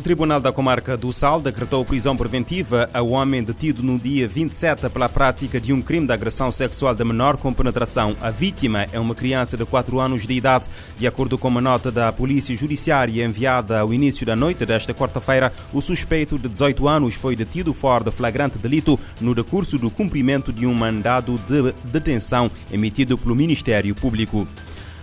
O 0.00 0.02
Tribunal 0.02 0.40
da 0.40 0.50
Comarca 0.50 0.96
do 0.96 1.12
Sal 1.12 1.42
decretou 1.42 1.84
prisão 1.84 2.16
preventiva 2.16 2.88
ao 2.94 3.10
homem 3.10 3.44
detido 3.44 3.82
no 3.82 3.98
dia 3.98 4.26
27 4.26 4.88
pela 4.88 5.10
prática 5.10 5.60
de 5.60 5.74
um 5.74 5.82
crime 5.82 6.06
de 6.06 6.12
agressão 6.14 6.50
sexual 6.50 6.94
de 6.94 7.04
menor 7.04 7.36
com 7.36 7.52
penetração. 7.52 8.16
A 8.18 8.30
vítima 8.30 8.86
é 8.94 8.98
uma 8.98 9.14
criança 9.14 9.58
de 9.58 9.66
4 9.66 10.00
anos 10.00 10.26
de 10.26 10.32
idade. 10.32 10.70
De 10.98 11.06
acordo 11.06 11.36
com 11.36 11.48
uma 11.48 11.60
nota 11.60 11.92
da 11.92 12.10
Polícia 12.10 12.56
Judiciária 12.56 13.26
enviada 13.26 13.78
ao 13.78 13.92
início 13.92 14.24
da 14.24 14.34
noite 14.34 14.64
desta 14.64 14.94
quarta-feira, 14.94 15.52
o 15.70 15.82
suspeito 15.82 16.38
de 16.38 16.48
18 16.48 16.88
anos 16.88 17.14
foi 17.14 17.36
detido 17.36 17.74
fora 17.74 18.04
de 18.04 18.10
flagrante 18.10 18.56
delito 18.56 18.98
no 19.20 19.34
decurso 19.34 19.76
do 19.76 19.90
cumprimento 19.90 20.50
de 20.50 20.64
um 20.64 20.72
mandado 20.72 21.38
de 21.46 21.74
detenção 21.84 22.50
emitido 22.72 23.18
pelo 23.18 23.36
Ministério 23.36 23.94
Público. 23.94 24.48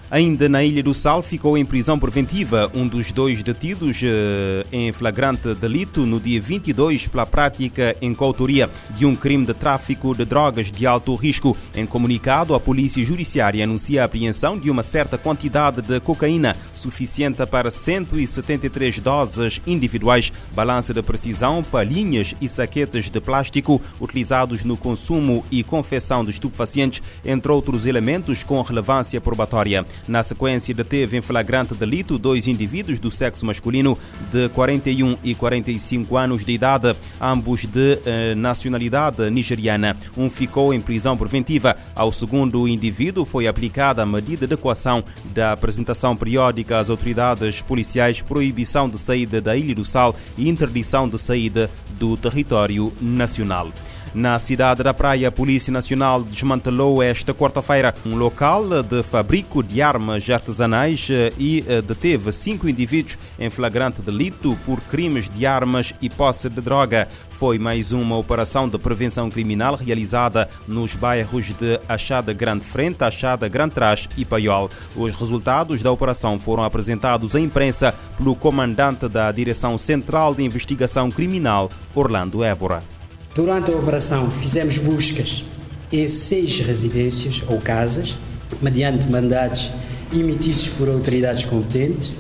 Ainda 0.10 0.48
na 0.48 0.64
Ilha 0.64 0.82
do 0.82 0.94
Sal 0.94 1.22
ficou 1.22 1.58
em 1.58 1.66
prisão 1.66 2.00
preventiva 2.00 2.72
um 2.74 2.88
dos 2.88 3.12
dois 3.12 3.44
detidos 3.44 4.00
eh, 4.02 4.66
em 4.72 4.94
flagrante 4.94 5.54
delito 5.54 6.06
no 6.06 6.18
dia 6.18 6.40
22 6.40 7.08
pela 7.08 7.26
prática 7.26 7.94
em 8.02 8.14
coautoria 8.14 8.70
de 8.92 9.06
um 9.06 9.14
crime 9.14 9.46
de 9.46 9.54
tráfico 9.54 10.16
de 10.16 10.24
drogas 10.24 10.72
de 10.72 10.88
alto 10.88 11.14
risco. 11.16 11.58
Em 11.76 11.86
comunicado, 11.86 12.56
a 12.56 12.60
Polícia 12.60 13.04
Judiciária 13.04 13.66
anuncia 13.66 14.02
a 14.02 14.06
apreensão 14.06 14.58
de 14.58 14.72
uma 14.72 14.82
certa 14.82 15.18
quantidade 15.18 15.82
de 15.82 16.00
cocaína 16.00 16.56
suficiente 16.78 17.46
para 17.46 17.72
173 17.72 19.00
doses 19.00 19.62
individuais, 19.66 20.32
balança 20.54 20.94
de 20.94 21.02
precisão, 21.02 21.64
palhinhas 21.64 22.36
e 22.40 22.48
saquetes 22.48 23.10
de 23.10 23.20
plástico 23.20 23.82
utilizados 24.00 24.64
no 24.64 24.78
consumo 24.78 25.46
e 25.52 25.64
confecção 25.64 26.24
de 26.24 26.32
estupefacientes, 26.32 27.02
entre 27.26 27.52
outros 27.52 27.86
elementos 27.86 28.44
com 28.44 28.62
relevância 28.62 29.20
probatória. 29.20 29.86
Na 30.08 30.24
sequência, 30.24 30.74
deteve 30.74 31.18
em 31.18 31.22
flagrante 31.22 31.74
delito 31.74 32.18
dois 32.18 32.48
indivíduos 32.48 33.00
do 33.00 33.10
sexo 33.10 33.46
masculino 33.46 33.98
de 34.32 34.50
41 34.50 35.18
e 35.24 35.34
45 35.34 36.18
anos 36.18 36.46
de 36.46 36.52
idade, 36.52 36.96
ambos 37.20 37.66
de 37.66 38.00
eh, 38.06 38.36
nacionalidade 38.36 39.30
nigeriana. 39.30 39.98
Um 40.16 40.30
ficou 40.30 40.74
em 40.74 40.82
prisão 40.82 41.18
preventiva. 41.18 41.76
Ao 41.96 42.12
segundo 42.12 42.68
indivíduo 42.68 43.26
foi 43.26 43.48
aplicada 43.48 44.04
a 44.04 44.06
medida 44.06 44.46
de 44.46 44.54
equação 44.54 45.04
da 45.34 45.52
apresentação 45.52 46.16
periódica 46.16 46.67
às 46.74 46.90
autoridades 46.90 47.62
policiais, 47.62 48.22
proibição 48.22 48.90
de 48.90 48.98
saída 48.98 49.42
da 49.42 49.56
Ilha 49.56 49.76
do 49.76 49.86
Sal 49.86 50.16
e 50.38 50.50
interdição 50.50 51.08
de 51.08 51.20
saída 51.20 51.70
do 52.00 52.16
território 52.18 52.94
nacional. 53.02 53.72
Na 54.14 54.40
cidade 54.40 54.82
da 54.82 54.94
Praia, 54.94 55.28
a 55.28 55.32
Polícia 55.32 55.72
Nacional 55.72 56.24
desmantelou 56.24 57.04
esta 57.04 57.34
quarta-feira 57.34 57.94
um 58.06 58.16
local 58.16 58.84
de 58.84 59.04
fabrico 59.04 59.62
de 59.62 59.82
armas 59.82 60.28
artesanais 60.30 61.08
eh, 61.10 61.32
e 61.38 61.64
eh, 61.68 61.82
deteve 61.82 62.32
cinco 62.32 62.68
indivíduos 62.68 63.18
em 63.38 63.50
flagrante 63.50 64.02
delito 64.02 64.58
por 64.66 64.80
crimes 64.82 65.30
de 65.30 65.46
armas 65.46 65.94
e 66.02 66.10
posse 66.10 66.50
de 66.50 66.62
droga. 66.62 67.08
Foi 67.30 67.60
mais 67.60 67.92
uma 67.92 68.18
operação 68.18 68.68
de 68.68 68.80
prevenção 68.80 69.30
criminal 69.30 69.76
realizada 69.76 70.50
nos 70.68 70.96
bairros 70.96 71.46
de 71.46 71.80
Achada 71.88 72.34
Grande 72.34 72.64
Frente, 72.64 73.04
Achada 73.04 73.48
Grande 73.48 73.76
Trás 73.76 74.10
e 74.18 74.26
Paiol. 74.26 74.72
Os 74.96 75.14
resultados 75.14 75.84
da 75.84 75.92
operação 75.92 76.40
foram 76.40 76.64
apresentados 76.64 77.36
à 77.36 77.40
imprensa 77.40 77.94
pelo 78.18 78.36
comandante 78.36 79.08
da 79.08 79.32
Direção 79.32 79.78
Central 79.78 80.34
de 80.34 80.44
Investigação 80.44 81.12
Criminal, 81.12 81.70
Orlando 81.94 82.44
Évora. 82.44 82.97
Durante 83.38 83.70
a 83.72 83.76
operação, 83.76 84.32
fizemos 84.32 84.80
buscas 84.80 85.44
em 85.92 86.08
seis 86.08 86.58
residências 86.58 87.44
ou 87.48 87.60
casas, 87.60 88.18
mediante 88.64 89.06
mandados 89.06 89.70
emitidos 90.12 90.70
por 90.70 90.90
autoridades 90.90 91.46
competentes. 91.46 92.14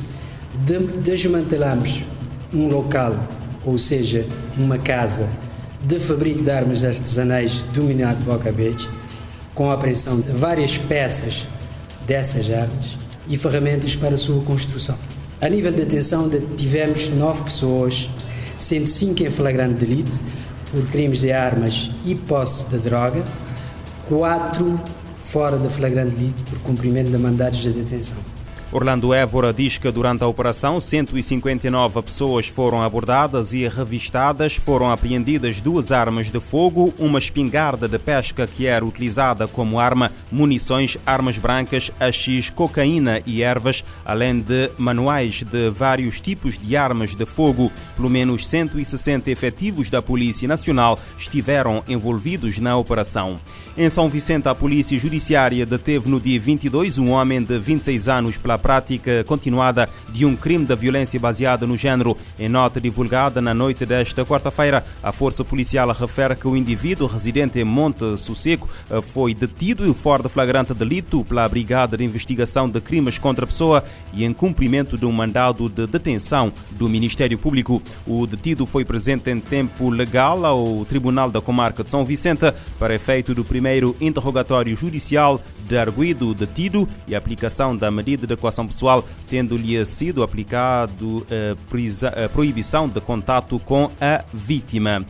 Desmantelamos 1.03 2.03
um 2.53 2.68
local, 2.68 3.18
ou 3.66 3.80
seja, 3.80 4.28
uma 4.56 4.78
casa 4.78 5.28
de 5.84 6.00
fabrico 6.00 6.44
de 6.44 6.52
armas 6.52 6.84
artesanais 6.84 7.64
dominado 7.74 8.24
por 8.24 8.34
Alcabetes, 8.34 8.88
com 9.56 9.72
a 9.72 9.74
apreensão 9.74 10.20
de 10.20 10.31
várias 10.34 10.78
peças 10.78 11.47
dessas 12.06 12.47
armas 12.52 12.96
e 13.28 13.36
ferramentas 13.40 13.96
para 13.96 14.14
a 14.14 14.20
sua 14.20 14.44
construção. 14.44 15.00
A 15.41 15.50
nível 15.50 15.72
de 15.72 15.78
detenção, 15.78 16.30
tivemos 16.56 17.09
nove 17.09 17.41
pessoas, 17.46 18.08
sendo 18.59 18.86
cinco 18.86 19.24
em 19.24 19.31
flagrante 19.31 19.84
delito, 19.84 20.20
por 20.72 20.85
crimes 20.88 21.19
de 21.19 21.31
armas 21.31 21.91
e 22.05 22.16
posse 22.16 22.69
de 22.69 22.78
droga, 22.79 23.23
quatro 24.07 24.79
fora 25.25 25.57
de 25.57 25.69
flagrante 25.69 26.16
delito 26.16 26.44
por 26.44 26.59
cumprimento 26.59 27.11
de 27.11 27.17
mandados 27.17 27.59
de 27.59 27.72
detenção. 27.72 28.37
Orlando 28.69 29.13
Évora 29.13 29.53
diz 29.53 29.78
que 29.78 29.89
durante 29.89 30.25
a 30.25 30.28
operação 30.28 30.81
159 30.81 32.01
pessoas 32.01 32.47
foram 32.47 32.83
abordadas 32.83 33.53
e 33.53 33.66
revistadas, 33.66 34.57
foram 34.57 34.91
apreendidas 34.91 35.61
duas 35.61 35.89
armas 35.89 36.29
de 36.29 36.39
fogo, 36.41 36.94
uma 37.00 37.17
espingarda 37.17 37.88
de 37.88 37.97
pesca 37.97 38.45
que 38.45 38.67
era 38.67 38.85
utilizada 38.85 39.47
como 39.47 39.79
arma, 39.79 40.11
munições, 40.29 40.97
armas 41.05 41.38
brancas, 41.38 41.89
AX, 41.97 42.50
cocaína 42.50 43.22
e 43.25 43.41
ervas, 43.41 43.85
além 44.03 44.41
de 44.41 44.69
manuais 44.78 45.44
de 45.44 45.69
vários 45.69 46.19
tipos 46.19 46.57
de 46.57 46.75
armas 46.75 47.16
de 47.16 47.25
fogo. 47.25 47.72
Pelo 47.95 48.09
menos 48.09 48.45
160 48.45 49.31
efetivos 49.31 49.89
da 49.89 50.01
Polícia 50.01 50.47
Nacional 50.47 50.99
estiveram 51.17 51.84
envolvidos 51.88 52.59
na 52.59 52.78
operação. 52.78 53.39
Em 53.78 53.89
São 53.91 54.09
Vicente, 54.09 54.49
a 54.49 54.55
Polícia 54.55 54.99
Judiciária 54.99 55.63
deteve 55.63 56.09
no 56.09 56.19
dia 56.19 56.39
22 56.39 56.97
um 56.97 57.11
homem 57.11 57.44
de 57.44 57.59
26 57.59 58.09
anos 58.09 58.35
pela 58.35 58.56
prática 58.57 59.23
continuada 59.23 59.90
de 60.09 60.25
um 60.25 60.35
crime 60.35 60.66
de 60.66 60.75
violência 60.75 61.19
baseada 61.19 61.68
no 61.68 61.78
género. 61.78 62.18
Em 62.40 62.50
nota 62.50 62.79
divulgada 62.79 63.41
na 63.41 63.53
noite 63.53 63.85
desta 63.85 64.25
quarta-feira, 64.25 64.85
a 65.01 65.12
Força 65.12 65.44
Policial 65.44 65.91
refere 65.91 66.35
que 66.35 66.47
o 66.47 66.56
indivíduo 66.56 67.07
residente 67.07 67.59
em 67.59 67.63
Monte 67.63 68.17
Sossego 68.17 68.67
eh, 68.90 69.01
foi 69.01 69.34
detido 69.34 69.88
em 69.88 69.94
fora 69.94 70.23
de 70.23 70.29
flagrante 70.29 70.73
delito 70.73 71.23
pela 71.25 71.47
Brigada 71.47 71.97
de 71.97 72.03
Investigação 72.03 72.69
de 72.69 72.81
Crimes 72.81 73.17
contra 73.17 73.46
a 73.46 73.47
Pessoa 73.47 73.84
e 74.13 74.23
em 74.23 74.34
cumprimento 74.34 74.97
de 74.97 75.06
um 75.06 75.12
mandado 75.12 75.69
de 75.69 75.88
detenção 75.88 76.51
do 76.72 76.90
Ministério 76.90 77.38
Público. 77.38 77.81
O 78.06 78.25
detido 78.25 78.66
foi 78.66 78.84
presente 78.84 79.29
em 79.29 79.40
tempo 79.40 79.90
legal 79.90 80.46
ao 80.46 80.85
Tribunal 80.85 81.29
da 81.29 81.41
Comarca 81.41 81.84
de 81.84 81.91
São 81.91 82.06
Vicente 82.06 82.51
para 82.79 82.96
efeito 82.96 83.34
do 83.34 83.44
primeiro 83.44 83.96
interrogatório 84.00 84.75
judicial 84.75 85.41
de 85.67 85.78
arguido 85.78 86.34
detido 86.34 86.88
e 87.07 87.16
aplicação 87.16 87.75
da 87.75 87.91
medida 87.91 88.25
de 88.25 88.35
pessoal, 88.68 89.06
tendo-lhe 89.30 89.84
sido 89.85 90.24
aplicado 90.24 91.25
a, 91.30 92.25
a 92.25 92.30
proibição 92.30 92.88
de 92.88 93.02
contato 93.02 93.59
com 93.59 93.91
a 94.00 94.24
vítima. 94.34 95.06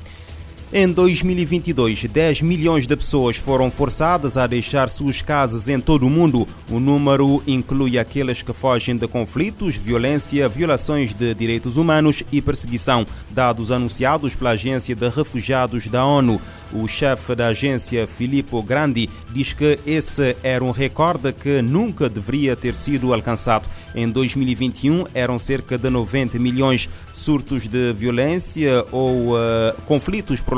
Em 0.74 0.86
2022, 0.86 2.04
10 2.04 2.42
milhões 2.42 2.86
de 2.86 2.94
pessoas 2.94 3.38
foram 3.38 3.72
forçadas 3.72 4.36
a 4.36 4.46
deixar 4.46 4.90
suas 4.90 5.22
casas 5.22 5.70
em 5.70 5.80
todo 5.80 6.06
o 6.06 6.10
mundo. 6.10 6.46
O 6.70 6.78
número 6.78 7.42
inclui 7.48 7.98
aqueles 7.98 8.42
que 8.42 8.52
fogem 8.52 8.98
de 8.98 9.08
conflitos, 9.08 9.78
violência, 9.78 10.46
violações 10.50 11.14
de 11.14 11.34
direitos 11.34 11.78
humanos 11.78 12.22
e 12.34 12.42
perseguição, 12.42 13.08
dados 13.30 13.72
anunciados 13.72 14.36
pela 14.36 14.50
Agência 14.50 14.94
de 14.94 15.08
Refugiados 15.08 15.88
da 15.88 16.06
ONU. 16.06 16.42
O 16.74 16.86
chefe 16.86 17.34
da 17.34 17.48
agência, 17.48 18.06
Filippo 18.06 18.62
Grandi, 18.62 19.10
diz 19.32 19.54
que 19.54 19.80
esse 19.88 20.36
era 20.44 20.62
um 20.62 20.72
recorde 20.72 21.32
que 21.32 21.62
nunca 21.62 22.10
deveria 22.10 22.58
ter 22.58 22.76
sido 22.76 23.14
alcançado. 23.14 23.70
Em 23.96 24.10
2021 24.10 25.06
eram 25.14 25.40
cerca 25.40 25.78
de 25.78 25.90
90 25.90 26.38
milhões. 26.38 26.90
Surtos 27.14 27.70
de 27.70 27.94
violência 27.94 28.86
ou 28.92 29.34
uh, 29.34 29.38
conflitos 29.86 30.42
prolongados 30.42 30.57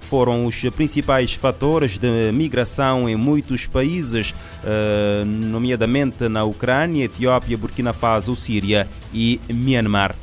foram 0.00 0.46
os 0.46 0.54
principais 0.76 1.32
fatores 1.32 1.98
de 1.98 2.30
migração 2.32 3.08
em 3.08 3.16
muitos 3.16 3.66
países, 3.66 4.34
uh, 4.62 5.24
nomeadamente 5.24 6.28
na 6.28 6.44
Ucrânia, 6.44 7.06
Etiópia, 7.06 7.56
Burkina 7.56 7.92
Faso, 7.92 8.36
Síria 8.36 8.86
e 9.12 9.40
Myanmar. 9.48 10.14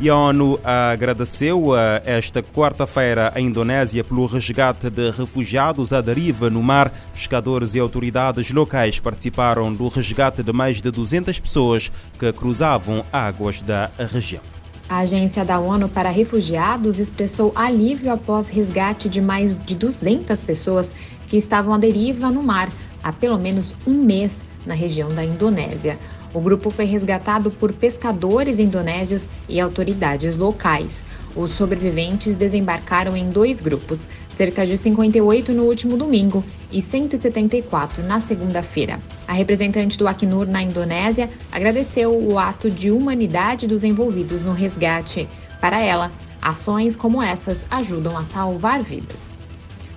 E 0.00 0.10
a 0.10 0.16
ONU 0.16 0.58
agradeceu 0.64 1.70
esta 2.04 2.42
quarta-feira 2.42 3.32
a 3.34 3.40
Indonésia 3.40 4.02
pelo 4.02 4.26
resgate 4.26 4.90
de 4.90 5.10
refugiados 5.10 5.92
à 5.92 6.00
deriva 6.00 6.50
no 6.50 6.62
mar. 6.62 6.92
Pescadores 7.14 7.74
e 7.76 7.80
autoridades 7.80 8.50
locais 8.50 8.98
participaram 8.98 9.72
do 9.72 9.86
resgate 9.88 10.42
de 10.42 10.52
mais 10.52 10.82
de 10.82 10.90
200 10.90 11.38
pessoas 11.38 11.92
que 12.18 12.32
cruzavam 12.32 13.04
águas 13.12 13.62
da 13.62 13.88
região. 14.12 14.42
A 14.86 14.98
Agência 14.98 15.44
da 15.44 15.58
ONU 15.58 15.88
para 15.88 16.10
Refugiados 16.10 16.98
expressou 16.98 17.52
alívio 17.54 18.12
após 18.12 18.48
resgate 18.48 19.08
de 19.08 19.18
mais 19.18 19.56
de 19.64 19.74
200 19.74 20.42
pessoas 20.42 20.92
que 21.26 21.38
estavam 21.38 21.72
à 21.72 21.78
deriva 21.78 22.30
no 22.30 22.42
mar 22.42 22.70
há 23.02 23.10
pelo 23.10 23.38
menos 23.38 23.74
um 23.86 23.94
mês 23.94 24.44
na 24.66 24.74
região 24.74 25.08
da 25.14 25.24
Indonésia. 25.24 25.98
O 26.34 26.40
grupo 26.40 26.68
foi 26.68 26.84
resgatado 26.84 27.50
por 27.50 27.72
pescadores 27.72 28.58
indonésios 28.58 29.28
e 29.48 29.60
autoridades 29.60 30.36
locais. 30.36 31.04
Os 31.34 31.52
sobreviventes 31.52 32.34
desembarcaram 32.34 33.16
em 33.16 33.30
dois 33.30 33.60
grupos, 33.60 34.06
cerca 34.28 34.66
de 34.66 34.76
58 34.76 35.52
no 35.52 35.64
último 35.64 35.96
domingo 35.96 36.44
e 36.74 36.82
174 36.82 38.02
na 38.02 38.18
segunda-feira. 38.18 38.98
A 39.28 39.32
representante 39.32 39.96
do 39.96 40.08
Acnur 40.08 40.44
na 40.44 40.60
Indonésia 40.60 41.30
agradeceu 41.52 42.12
o 42.12 42.36
ato 42.36 42.68
de 42.68 42.90
humanidade 42.90 43.68
dos 43.68 43.84
envolvidos 43.84 44.42
no 44.42 44.52
resgate. 44.52 45.28
Para 45.60 45.80
ela, 45.80 46.10
ações 46.42 46.96
como 46.96 47.22
essas 47.22 47.64
ajudam 47.70 48.18
a 48.18 48.24
salvar 48.24 48.82
vidas. 48.82 49.36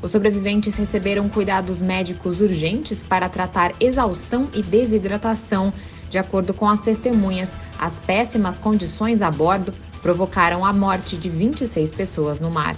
Os 0.04 0.12
sobreviventes 0.12 0.76
receberam 0.76 1.28
cuidados 1.28 1.82
médicos 1.82 2.40
urgentes 2.40 3.02
para 3.02 3.28
tratar 3.28 3.74
exaustão 3.80 4.48
e 4.54 4.62
desidratação. 4.62 5.74
De 6.12 6.20
acordo 6.20 6.54
com 6.54 6.70
as 6.70 6.80
testemunhas, 6.80 7.58
as 7.80 8.00
péssimas 8.00 8.60
condições 8.60 9.24
a 9.24 9.32
bordo 9.32 9.74
provocaram 10.04 10.64
a 10.64 10.72
morte 10.72 11.18
de 11.18 11.28
26 11.28 11.92
pessoas 11.92 12.40
no 12.40 12.52
mar. 12.52 12.78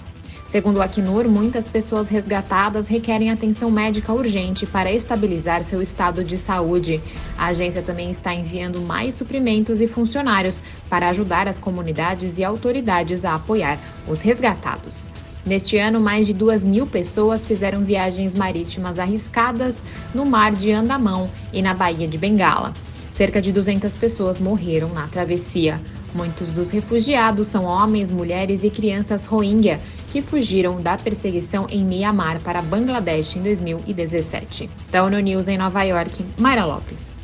Segundo 0.50 0.78
o 0.78 0.82
Acnur, 0.82 1.28
muitas 1.28 1.68
pessoas 1.68 2.08
resgatadas 2.08 2.88
requerem 2.88 3.30
atenção 3.30 3.70
médica 3.70 4.12
urgente 4.12 4.66
para 4.66 4.90
estabilizar 4.90 5.62
seu 5.62 5.80
estado 5.80 6.24
de 6.24 6.36
saúde. 6.36 7.00
A 7.38 7.46
agência 7.46 7.82
também 7.82 8.10
está 8.10 8.34
enviando 8.34 8.80
mais 8.80 9.14
suprimentos 9.14 9.80
e 9.80 9.86
funcionários 9.86 10.60
para 10.88 11.08
ajudar 11.08 11.46
as 11.46 11.56
comunidades 11.56 12.36
e 12.36 12.42
autoridades 12.42 13.24
a 13.24 13.36
apoiar 13.36 13.78
os 14.08 14.18
resgatados. 14.18 15.08
Neste 15.46 15.78
ano, 15.78 16.00
mais 16.00 16.26
de 16.26 16.34
duas 16.34 16.64
mil 16.64 16.84
pessoas 16.84 17.46
fizeram 17.46 17.84
viagens 17.84 18.34
marítimas 18.34 18.98
arriscadas 18.98 19.80
no 20.12 20.26
mar 20.26 20.50
de 20.50 20.72
Andamão 20.72 21.30
e 21.52 21.62
na 21.62 21.74
Baía 21.74 22.08
de 22.08 22.18
Bengala. 22.18 22.72
Cerca 23.12 23.40
de 23.40 23.52
200 23.52 23.94
pessoas 23.94 24.40
morreram 24.40 24.88
na 24.88 25.06
travessia. 25.06 25.80
Muitos 26.12 26.50
dos 26.50 26.72
refugiados 26.72 27.46
são 27.46 27.64
homens, 27.64 28.10
mulheres 28.10 28.64
e 28.64 28.70
crianças 28.70 29.24
Rohingya 29.26 29.78
que 30.10 30.20
fugiram 30.20 30.82
da 30.82 30.98
perseguição 30.98 31.66
em 31.70 31.84
Myanmar 31.84 32.40
para 32.40 32.60
Bangladesh 32.60 33.36
em 33.36 33.42
2017. 33.42 34.68
Da 34.90 35.04
ONU 35.04 35.20
News 35.20 35.48
em 35.48 35.56
Nova 35.56 35.82
York, 35.84 36.24
Mayra 36.38 36.64
Lopes. 36.64 37.14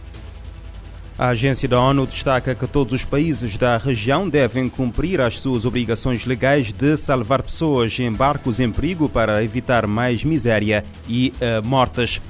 A 1.19 1.29
agência 1.29 1.67
da 1.67 1.81
ONU 1.81 2.07
destaca 2.07 2.55
que 2.55 2.67
todos 2.67 2.93
os 2.93 3.05
países 3.05 3.57
da 3.57 3.79
região 3.79 4.29
devem 4.29 4.69
cumprir 4.69 5.19
as 5.19 5.41
suas 5.41 5.65
obrigações 5.65 6.27
legais 6.27 6.71
de 6.71 6.95
salvar 6.95 7.43
pessoas 7.43 7.99
em 7.99 8.13
barcos 8.13 8.61
em 8.61 8.71
perigo 8.71 9.09
para 9.09 9.43
evitar 9.43 9.87
mais 9.87 10.23
miséria 10.23 10.85
e 11.09 11.33
uh, 11.41 11.67
mortes. 11.67 12.21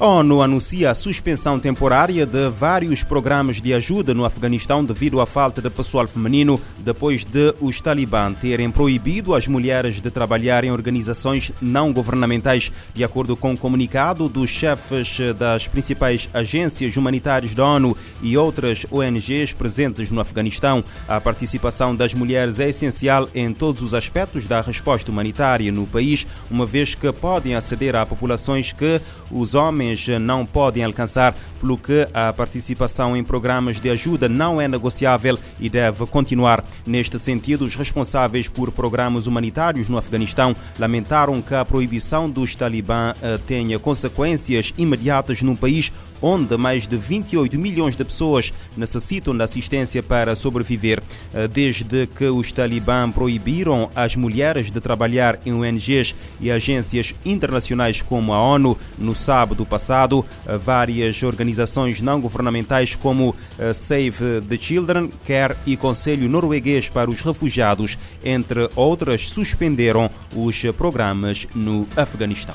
ONU 0.00 0.42
anuncia 0.42 0.92
a 0.92 0.94
suspensão 0.94 1.58
temporária 1.58 2.24
de 2.24 2.48
vários 2.50 3.02
programas 3.02 3.60
de 3.60 3.74
ajuda 3.74 4.14
no 4.14 4.24
Afeganistão 4.24 4.84
devido 4.84 5.20
à 5.20 5.26
falta 5.26 5.60
de 5.60 5.68
pessoal 5.68 6.06
feminino, 6.06 6.60
depois 6.78 7.24
de 7.24 7.52
os 7.60 7.80
talibã 7.80 8.32
terem 8.32 8.70
proibido 8.70 9.34
as 9.34 9.48
mulheres 9.48 10.00
de 10.00 10.08
trabalhar 10.08 10.62
em 10.62 10.70
organizações 10.70 11.50
não 11.60 11.92
governamentais. 11.92 12.70
De 12.94 13.02
acordo 13.02 13.36
com 13.36 13.48
o 13.48 13.52
um 13.54 13.56
comunicado 13.56 14.28
dos 14.28 14.48
chefes 14.48 15.18
das 15.36 15.66
principais 15.66 16.28
agências 16.32 16.96
humanitárias 16.96 17.52
da 17.52 17.66
ONU 17.66 17.96
e 18.22 18.36
outras 18.36 18.86
ONGs 18.92 19.52
presentes 19.52 20.12
no 20.12 20.20
Afeganistão, 20.20 20.84
a 21.08 21.20
participação 21.20 21.96
das 21.96 22.14
mulheres 22.14 22.60
é 22.60 22.68
essencial 22.68 23.28
em 23.34 23.52
todos 23.52 23.82
os 23.82 23.94
aspectos 23.94 24.46
da 24.46 24.60
resposta 24.60 25.10
humanitária 25.10 25.72
no 25.72 25.88
país, 25.88 26.24
uma 26.48 26.64
vez 26.64 26.94
que 26.94 27.12
podem 27.12 27.56
aceder 27.56 27.96
a 27.96 28.06
populações 28.06 28.70
que 28.70 29.00
os 29.28 29.56
homens 29.56 29.87
não 30.20 30.44
podem 30.44 30.84
alcançar, 30.84 31.34
pelo 31.60 31.76
que 31.76 32.06
a 32.14 32.32
participação 32.32 33.16
em 33.16 33.24
programas 33.24 33.80
de 33.80 33.90
ajuda 33.90 34.28
não 34.28 34.60
é 34.60 34.68
negociável 34.68 35.38
e 35.58 35.68
deve 35.68 36.06
continuar. 36.06 36.64
Neste 36.86 37.18
sentido, 37.18 37.64
os 37.64 37.74
responsáveis 37.74 38.48
por 38.48 38.70
programas 38.70 39.26
humanitários 39.26 39.88
no 39.88 39.98
Afeganistão 39.98 40.54
lamentaram 40.78 41.40
que 41.42 41.54
a 41.54 41.64
proibição 41.64 42.28
dos 42.28 42.54
talibã 42.54 43.14
eh, 43.22 43.38
tenha 43.46 43.78
consequências 43.78 44.72
imediatas 44.76 45.42
no 45.42 45.56
país 45.56 45.92
onde 46.20 46.56
mais 46.56 46.86
de 46.86 46.96
28 46.96 47.58
milhões 47.58 47.96
de 47.96 48.04
pessoas 48.04 48.52
necessitam 48.76 49.36
de 49.36 49.42
assistência 49.42 50.02
para 50.02 50.34
sobreviver. 50.34 51.02
Eh, 51.32 51.48
desde 51.48 52.06
que 52.06 52.24
os 52.24 52.52
talibã 52.52 53.10
proibiram 53.10 53.90
as 53.94 54.16
mulheres 54.16 54.70
de 54.70 54.80
trabalhar 54.80 55.38
em 55.44 55.52
ONGs 55.52 56.14
e 56.40 56.50
agências 56.50 57.14
internacionais 57.24 58.02
como 58.02 58.32
a 58.32 58.40
ONU 58.40 58.76
no 58.98 59.14
sábado 59.14 59.64
passado, 59.64 60.24
eh, 60.46 60.56
várias 60.56 61.22
organizações 61.22 62.00
não 62.00 62.20
governamentais 62.20 62.94
como 62.94 63.34
eh, 63.58 63.72
Save 63.72 64.42
the 64.48 64.56
Children, 64.56 65.10
Care 65.26 65.56
e 65.66 65.76
Conselho 65.76 66.28
Norueguês 66.28 66.88
para 66.88 67.10
os 67.10 67.20
Refugiados, 67.20 67.98
entre 68.24 68.68
outras, 68.74 69.28
suspenderam 69.28 70.10
os 70.34 70.62
programas 70.76 71.46
no 71.54 71.86
Afeganistão. 71.96 72.54